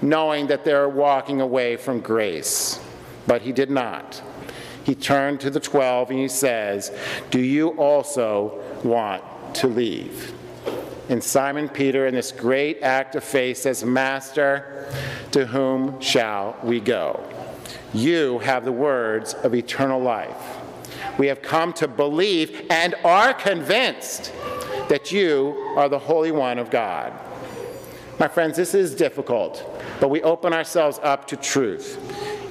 knowing 0.00 0.46
that 0.46 0.64
they're 0.64 0.88
walking 0.88 1.40
away 1.40 1.76
from 1.76 2.00
grace? 2.00 2.80
But 3.26 3.42
he 3.42 3.52
did 3.52 3.70
not. 3.70 4.22
He 4.84 4.94
turned 4.94 5.40
to 5.40 5.50
the 5.50 5.60
12 5.60 6.10
and 6.10 6.18
he 6.18 6.28
says, 6.28 6.90
Do 7.30 7.40
you 7.40 7.70
also 7.70 8.62
want 8.82 9.22
to 9.56 9.68
leave? 9.68 10.34
And 11.08 11.22
Simon 11.22 11.68
Peter, 11.68 12.06
in 12.06 12.14
this 12.14 12.32
great 12.32 12.82
act 12.82 13.14
of 13.16 13.24
faith, 13.24 13.58
says, 13.58 13.84
Master, 13.84 14.90
to 15.32 15.46
whom 15.46 16.00
shall 16.00 16.56
we 16.62 16.80
go? 16.80 17.22
You 17.92 18.38
have 18.38 18.64
the 18.64 18.72
words 18.72 19.34
of 19.34 19.54
eternal 19.54 20.00
life. 20.00 20.61
We 21.18 21.26
have 21.26 21.42
come 21.42 21.72
to 21.74 21.88
believe 21.88 22.66
and 22.70 22.94
are 23.04 23.34
convinced 23.34 24.32
that 24.88 25.12
you 25.12 25.74
are 25.76 25.88
the 25.88 25.98
Holy 25.98 26.32
One 26.32 26.58
of 26.58 26.70
God. 26.70 27.12
My 28.18 28.28
friends, 28.28 28.56
this 28.56 28.74
is 28.74 28.94
difficult, 28.94 29.68
but 30.00 30.08
we 30.08 30.22
open 30.22 30.52
ourselves 30.52 31.00
up 31.02 31.26
to 31.28 31.36
truth 31.36 31.98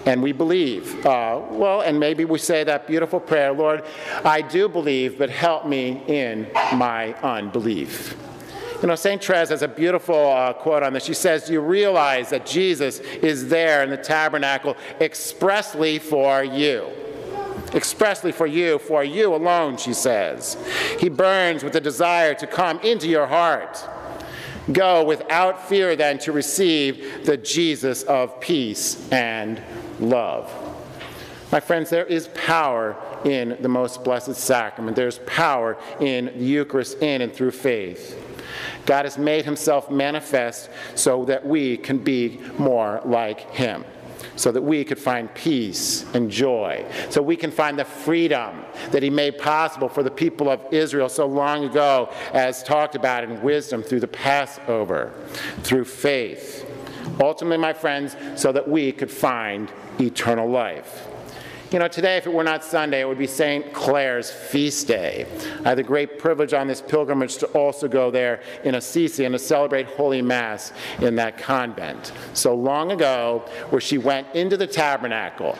and 0.05 0.21
we 0.21 0.31
believe. 0.31 1.05
Uh, 1.05 1.41
well, 1.49 1.81
and 1.81 1.99
maybe 1.99 2.25
we 2.25 2.39
say 2.39 2.63
that 2.63 2.87
beautiful 2.87 3.19
prayer 3.19 3.53
Lord, 3.53 3.83
I 4.25 4.41
do 4.41 4.67
believe, 4.67 5.17
but 5.17 5.29
help 5.29 5.65
me 5.65 6.03
in 6.07 6.47
my 6.73 7.13
unbelief. 7.21 8.17
You 8.81 8.87
know, 8.87 8.95
St. 8.95 9.23
Therese 9.23 9.49
has 9.49 9.61
a 9.61 9.67
beautiful 9.67 10.31
uh, 10.31 10.53
quote 10.53 10.81
on 10.81 10.93
this. 10.93 11.05
She 11.05 11.13
says, 11.13 11.49
You 11.49 11.61
realize 11.61 12.31
that 12.31 12.47
Jesus 12.47 12.99
is 12.99 13.47
there 13.47 13.83
in 13.83 13.91
the 13.91 13.97
tabernacle 13.97 14.75
expressly 14.99 15.99
for 15.99 16.43
you. 16.43 16.89
Expressly 17.73 18.31
for 18.31 18.47
you, 18.47 18.79
for 18.79 19.03
you 19.03 19.33
alone, 19.33 19.77
she 19.77 19.93
says. 19.93 20.57
He 20.99 21.09
burns 21.09 21.63
with 21.63 21.73
the 21.73 21.81
desire 21.81 22.33
to 22.35 22.47
come 22.47 22.79
into 22.79 23.07
your 23.07 23.27
heart. 23.27 23.83
Go 24.71 25.03
without 25.03 25.67
fear 25.67 25.95
then 25.95 26.19
to 26.19 26.31
receive 26.31 27.25
the 27.25 27.37
Jesus 27.37 28.03
of 28.03 28.39
peace 28.39 29.09
and 29.11 29.61
love. 29.99 30.51
My 31.51 31.59
friends, 31.59 31.89
there 31.89 32.05
is 32.05 32.29
power 32.29 32.95
in 33.25 33.57
the 33.59 33.67
most 33.67 34.03
blessed 34.03 34.35
sacrament. 34.35 34.95
There's 34.95 35.19
power 35.19 35.77
in 35.99 36.25
the 36.25 36.45
Eucharist 36.45 36.99
in 37.01 37.21
and 37.21 37.33
through 37.33 37.51
faith. 37.51 38.17
God 38.85 39.05
has 39.05 39.17
made 39.17 39.45
himself 39.45 39.91
manifest 39.91 40.69
so 40.95 41.25
that 41.25 41.45
we 41.45 41.77
can 41.77 41.97
be 41.97 42.39
more 42.57 43.01
like 43.05 43.51
him, 43.51 43.83
so 44.41 44.51
that 44.51 44.61
we 44.61 44.83
could 44.83 44.97
find 44.97 45.31
peace 45.35 46.03
and 46.15 46.31
joy, 46.31 46.83
so 47.11 47.21
we 47.21 47.35
can 47.35 47.51
find 47.51 47.77
the 47.77 47.85
freedom 47.85 48.65
that 48.89 49.03
he 49.03 49.09
made 49.11 49.37
possible 49.37 49.87
for 49.87 50.01
the 50.01 50.09
people 50.09 50.49
of 50.49 50.59
Israel 50.71 51.07
so 51.09 51.27
long 51.27 51.63
ago, 51.63 52.09
as 52.33 52.63
talked 52.63 52.95
about 52.95 53.23
in 53.23 53.39
wisdom 53.43 53.83
through 53.83 53.99
the 53.99 54.07
Passover, 54.07 55.13
through 55.61 55.85
faith. 55.85 56.67
Ultimately, 57.19 57.57
my 57.57 57.73
friends, 57.73 58.15
so 58.35 58.51
that 58.51 58.67
we 58.67 58.91
could 58.91 59.11
find 59.11 59.71
eternal 59.99 60.49
life. 60.49 61.07
You 61.71 61.79
know, 61.79 61.87
today, 61.87 62.17
if 62.17 62.27
it 62.27 62.33
were 62.33 62.43
not 62.43 62.65
Sunday, 62.65 62.99
it 62.99 63.07
would 63.07 63.17
be 63.17 63.27
St. 63.27 63.71
Clare's 63.71 64.29
feast 64.29 64.89
day. 64.89 65.25
I 65.63 65.69
had 65.69 65.77
the 65.77 65.83
great 65.83 66.19
privilege 66.19 66.53
on 66.53 66.67
this 66.67 66.81
pilgrimage 66.81 67.37
to 67.37 67.45
also 67.47 67.87
go 67.87 68.11
there 68.11 68.41
in 68.65 68.75
Assisi 68.75 69.23
and 69.23 69.31
to 69.31 69.39
celebrate 69.39 69.85
Holy 69.85 70.21
Mass 70.21 70.73
in 70.99 71.15
that 71.15 71.37
convent. 71.37 72.11
So 72.33 72.53
long 72.53 72.91
ago, 72.91 73.45
where 73.69 73.79
she 73.79 73.97
went 73.97 74.27
into 74.35 74.57
the 74.57 74.67
tabernacle. 74.67 75.57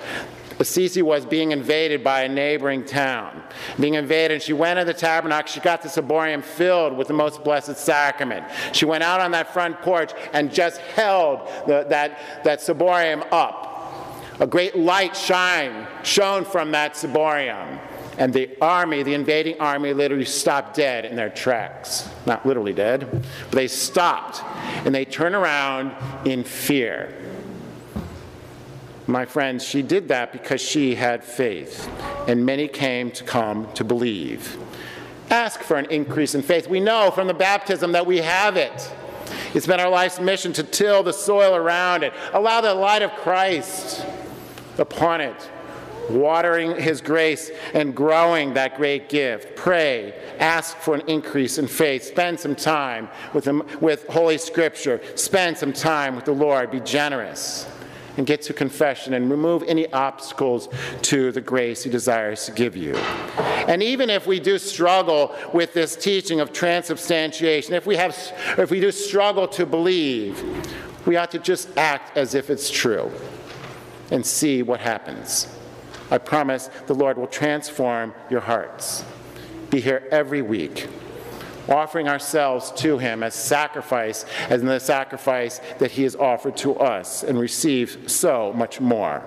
Assisi 0.59 1.01
was 1.01 1.25
being 1.25 1.53
invaded 1.53 2.03
by 2.03 2.23
a 2.23 2.29
neighboring 2.29 2.83
town. 2.83 3.41
Being 3.79 3.93
invaded, 3.93 4.43
she 4.43 4.51
went 4.51 4.79
into 4.79 4.91
the 4.91 4.99
tabernacle. 4.99 5.49
She 5.49 5.61
got 5.61 5.81
the 5.81 5.87
ciborium 5.87 6.43
filled 6.43 6.97
with 6.97 7.07
the 7.07 7.13
most 7.13 7.41
blessed 7.41 7.77
sacrament. 7.77 8.45
She 8.73 8.83
went 8.83 9.01
out 9.01 9.21
on 9.21 9.31
that 9.31 9.53
front 9.53 9.81
porch 9.81 10.11
and 10.33 10.51
just 10.51 10.81
held 10.81 11.47
the, 11.67 11.85
that, 11.87 12.43
that 12.43 12.59
ciborium 12.59 13.25
up 13.31 13.70
a 14.41 14.47
great 14.47 14.75
light 14.75 15.15
shine 15.15 15.87
shone 16.03 16.43
from 16.43 16.71
that 16.71 16.95
ciborium. 16.95 17.79
And 18.17 18.33
the 18.33 18.49
army, 18.59 19.03
the 19.03 19.13
invading 19.13 19.61
army, 19.61 19.93
literally 19.93 20.25
stopped 20.25 20.75
dead 20.75 21.05
in 21.05 21.15
their 21.15 21.29
tracks. 21.29 22.09
Not 22.25 22.45
literally 22.45 22.73
dead, 22.73 23.07
but 23.11 23.51
they 23.51 23.67
stopped 23.67 24.43
and 24.83 24.93
they 24.93 25.05
turned 25.05 25.35
around 25.35 25.95
in 26.25 26.43
fear. 26.43 27.15
My 29.07 29.25
friends, 29.25 29.63
she 29.63 29.83
did 29.83 30.07
that 30.07 30.31
because 30.31 30.61
she 30.61 30.95
had 30.95 31.23
faith, 31.23 31.89
and 32.27 32.45
many 32.45 32.67
came 32.67 33.11
to 33.11 33.23
come 33.23 33.71
to 33.73 33.83
believe. 33.83 34.57
Ask 35.29 35.61
for 35.61 35.77
an 35.77 35.85
increase 35.85 36.33
in 36.33 36.41
faith. 36.41 36.67
We 36.67 36.79
know 36.79 37.11
from 37.11 37.27
the 37.27 37.33
baptism 37.33 37.91
that 37.91 38.05
we 38.05 38.17
have 38.17 38.57
it. 38.57 38.93
It's 39.53 39.67
been 39.67 39.79
our 39.79 39.89
life's 39.89 40.19
mission 40.19 40.53
to 40.53 40.63
till 40.63 41.03
the 41.03 41.13
soil 41.13 41.55
around 41.55 42.03
it. 42.03 42.13
Allow 42.33 42.61
the 42.61 42.73
light 42.73 43.01
of 43.01 43.11
Christ 43.11 44.05
upon 44.77 45.21
it, 45.21 45.49
watering 46.09 46.75
His 46.79 47.01
grace 47.01 47.51
and 47.73 47.95
growing 47.95 48.53
that 48.53 48.77
great 48.77 49.09
gift. 49.09 49.55
Pray, 49.55 50.13
ask 50.39 50.77
for 50.77 50.95
an 50.95 51.01
increase 51.07 51.57
in 51.57 51.67
faith. 51.67 52.03
Spend 52.03 52.39
some 52.39 52.55
time 52.55 53.09
with, 53.33 53.45
him, 53.45 53.63
with 53.79 54.07
Holy 54.07 54.37
Scripture. 54.37 55.01
Spend 55.15 55.57
some 55.57 55.73
time 55.73 56.15
with 56.15 56.25
the 56.25 56.33
Lord. 56.33 56.71
Be 56.71 56.79
generous 56.79 57.67
and 58.17 58.27
get 58.27 58.41
to 58.41 58.53
confession 58.53 59.13
and 59.13 59.31
remove 59.31 59.63
any 59.63 59.91
obstacles 59.93 60.67
to 61.01 61.31
the 61.31 61.41
grace 61.41 61.83
He 61.83 61.89
desires 61.89 62.45
to 62.45 62.51
give 62.51 62.75
you. 62.75 62.95
And 63.67 63.81
even 63.81 64.09
if 64.09 64.27
we 64.27 64.39
do 64.39 64.57
struggle 64.57 65.35
with 65.53 65.73
this 65.73 65.95
teaching 65.95 66.39
of 66.39 66.51
transubstantiation, 66.51 67.73
if 67.73 67.85
we, 67.85 67.95
have, 67.95 68.17
if 68.57 68.69
we 68.69 68.79
do 68.79 68.91
struggle 68.91 69.47
to 69.49 69.65
believe, 69.65 70.43
we 71.05 71.15
ought 71.15 71.31
to 71.31 71.39
just 71.39 71.75
act 71.77 72.17
as 72.17 72.35
if 72.35 72.49
it's 72.49 72.69
true 72.69 73.11
and 74.11 74.25
see 74.25 74.61
what 74.61 74.79
happens. 74.81 75.47
I 76.11 76.17
promise 76.17 76.69
the 76.87 76.93
Lord 76.93 77.17
will 77.17 77.27
transform 77.27 78.13
your 78.29 78.41
hearts. 78.41 79.03
Be 79.69 79.79
here 79.79 80.05
every 80.11 80.41
week, 80.41 80.89
offering 81.69 82.09
ourselves 82.09 82.71
to 82.71 82.97
Him 82.97 83.23
as 83.23 83.33
sacrifice, 83.33 84.25
as 84.49 84.61
the 84.61 84.79
sacrifice 84.79 85.61
that 85.79 85.91
He 85.91 86.03
has 86.03 86.17
offered 86.17 86.57
to 86.57 86.75
us, 86.75 87.23
and 87.23 87.39
receive 87.39 88.03
so 88.07 88.51
much 88.53 88.81
more. 88.81 89.23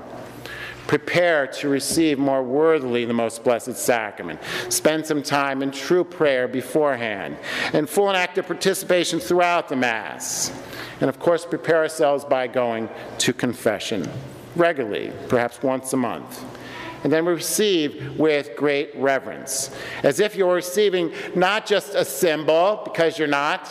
Prepare 0.86 1.46
to 1.46 1.70
receive 1.70 2.18
more 2.18 2.42
worthily 2.42 3.06
the 3.06 3.14
most 3.14 3.42
blessed 3.42 3.78
sacrament. 3.78 4.38
Spend 4.68 5.06
some 5.06 5.22
time 5.22 5.62
in 5.62 5.70
true 5.70 6.04
prayer 6.04 6.46
beforehand, 6.46 7.38
and 7.72 7.88
full 7.88 8.08
and 8.08 8.16
active 8.18 8.46
participation 8.46 9.18
throughout 9.18 9.70
the 9.70 9.76
Mass. 9.76 10.52
And 11.00 11.08
of 11.08 11.18
course, 11.18 11.46
prepare 11.46 11.78
ourselves 11.78 12.26
by 12.26 12.46
going 12.46 12.90
to 13.20 13.32
confession 13.32 14.06
regularly, 14.56 15.12
perhaps 15.28 15.62
once 15.62 15.92
a 15.92 15.96
month. 15.96 16.44
And 17.02 17.12
then 17.12 17.26
receive 17.26 18.18
with 18.18 18.56
great 18.56 18.90
reverence, 18.96 19.70
as 20.02 20.20
if 20.20 20.36
you're 20.36 20.54
receiving 20.54 21.12
not 21.34 21.66
just 21.66 21.94
a 21.94 22.04
symbol, 22.04 22.80
because 22.84 23.18
you're 23.18 23.28
not, 23.28 23.68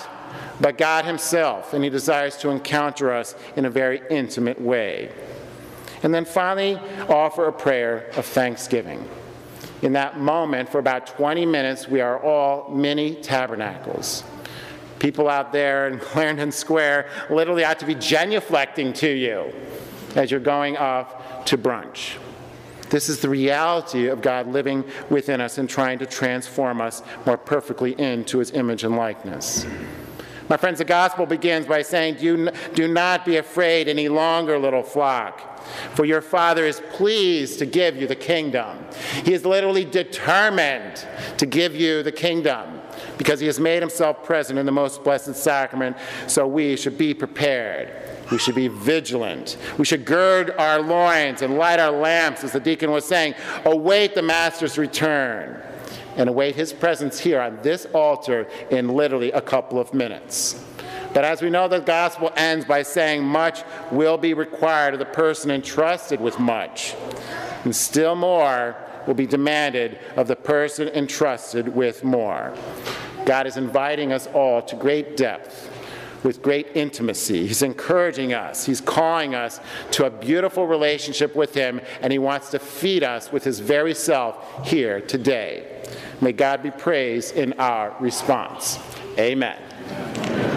but 0.61 0.77
God 0.77 1.05
Himself, 1.05 1.73
and 1.73 1.83
He 1.83 1.89
desires 1.89 2.37
to 2.37 2.49
encounter 2.49 3.11
us 3.11 3.35
in 3.55 3.65
a 3.65 3.69
very 3.69 4.01
intimate 4.11 4.61
way. 4.61 5.11
And 6.03 6.13
then 6.13 6.25
finally, 6.25 6.75
offer 7.09 7.47
a 7.47 7.53
prayer 7.53 8.11
of 8.15 8.25
thanksgiving. 8.25 9.07
In 9.81 9.93
that 9.93 10.19
moment, 10.19 10.69
for 10.69 10.79
about 10.79 11.07
20 11.07 11.45
minutes, 11.45 11.87
we 11.87 12.01
are 12.01 12.21
all 12.21 12.69
mini 12.69 13.15
tabernacles. 13.15 14.23
People 14.99 15.27
out 15.27 15.51
there 15.51 15.87
in 15.87 15.99
Clarendon 15.99 16.51
Square 16.51 17.09
literally 17.29 17.63
ought 17.63 17.79
to 17.79 17.85
be 17.85 17.95
genuflecting 17.95 18.93
to 18.95 19.09
you 19.09 19.51
as 20.15 20.31
you're 20.31 20.39
going 20.39 20.77
off 20.77 21.45
to 21.45 21.57
brunch. 21.57 22.17
This 22.89 23.09
is 23.09 23.21
the 23.21 23.29
reality 23.29 24.07
of 24.07 24.21
God 24.21 24.47
living 24.47 24.83
within 25.09 25.41
us 25.41 25.57
and 25.57 25.67
trying 25.67 25.97
to 25.99 26.05
transform 26.05 26.79
us 26.79 27.01
more 27.25 27.37
perfectly 27.37 27.99
into 27.99 28.37
his 28.37 28.51
image 28.51 28.83
and 28.83 28.95
likeness. 28.95 29.65
My 30.47 30.57
friends, 30.57 30.77
the 30.77 30.85
gospel 30.85 31.25
begins 31.25 31.65
by 31.65 31.81
saying, 31.81 32.17
Do, 32.17 32.51
do 32.75 32.87
not 32.87 33.25
be 33.25 33.37
afraid 33.37 33.87
any 33.87 34.09
longer, 34.09 34.59
little 34.59 34.83
flock, 34.83 35.57
for 35.95 36.05
your 36.05 36.21
Father 36.21 36.65
is 36.65 36.81
pleased 36.91 37.57
to 37.59 37.65
give 37.65 37.95
you 37.95 38.05
the 38.05 38.15
kingdom. 38.15 38.77
He 39.23 39.33
is 39.33 39.45
literally 39.45 39.85
determined 39.85 41.03
to 41.37 41.47
give 41.47 41.75
you 41.75 42.03
the 42.03 42.11
kingdom 42.11 42.82
because 43.23 43.39
he 43.39 43.45
has 43.45 43.57
made 43.57 43.81
himself 43.81 44.21
present 44.21 44.59
in 44.59 44.65
the 44.65 44.71
most 44.71 45.01
blessed 45.01 45.33
sacrament, 45.33 45.95
so 46.27 46.45
we 46.45 46.75
should 46.75 46.97
be 46.97 47.13
prepared. 47.13 47.89
We 48.29 48.37
should 48.37 48.53
be 48.53 48.67
vigilant. 48.67 49.55
We 49.77 49.85
should 49.85 50.03
gird 50.03 50.51
our 50.57 50.81
loins 50.81 51.41
and 51.41 51.57
light 51.57 51.79
our 51.79 51.91
lamps, 51.91 52.43
as 52.43 52.51
the 52.51 52.59
deacon 52.59 52.91
was 52.91 53.05
saying. 53.05 53.35
Await 53.63 54.13
the 54.13 54.21
Master's 54.21 54.77
return 54.77 55.63
and 56.17 56.27
await 56.27 56.55
his 56.55 56.73
presence 56.73 57.17
here 57.17 57.39
on 57.39 57.59
this 57.61 57.85
altar 57.93 58.45
in 58.69 58.89
literally 58.89 59.31
a 59.31 59.41
couple 59.41 59.79
of 59.79 59.93
minutes. 59.93 60.61
But 61.13 61.23
as 61.23 61.41
we 61.41 61.49
know, 61.49 61.69
the 61.69 61.79
gospel 61.79 62.29
ends 62.35 62.65
by 62.65 62.83
saying, 62.83 63.23
Much 63.23 63.63
will 63.89 64.17
be 64.17 64.33
required 64.33 64.95
of 64.95 64.99
the 64.99 65.05
person 65.05 65.49
entrusted 65.49 66.19
with 66.19 66.39
much, 66.39 66.93
and 67.63 67.73
still 67.73 68.15
more 68.15 68.75
will 69.07 69.13
be 69.13 69.27
demanded 69.27 69.99
of 70.17 70.27
the 70.27 70.35
person 70.35 70.89
entrusted 70.89 71.73
with 71.73 72.03
more. 72.03 72.53
God 73.25 73.47
is 73.47 73.57
inviting 73.57 74.11
us 74.11 74.27
all 74.27 74.61
to 74.63 74.75
great 74.75 75.17
depth 75.17 75.69
with 76.23 76.41
great 76.41 76.67
intimacy. 76.73 77.47
He's 77.47 77.61
encouraging 77.61 78.33
us, 78.33 78.65
He's 78.65 78.81
calling 78.81 79.35
us 79.35 79.59
to 79.91 80.05
a 80.05 80.09
beautiful 80.09 80.67
relationship 80.67 81.35
with 81.35 81.53
Him, 81.53 81.81
and 82.01 82.11
He 82.11 82.19
wants 82.19 82.49
to 82.51 82.59
feed 82.59 83.03
us 83.03 83.31
with 83.31 83.43
His 83.43 83.59
very 83.59 83.93
self 83.93 84.67
here 84.67 85.01
today. 85.01 85.83
May 86.21 86.31
God 86.31 86.63
be 86.63 86.71
praised 86.71 87.35
in 87.35 87.53
our 87.53 87.95
response. 87.99 88.79
Amen. 89.17 90.52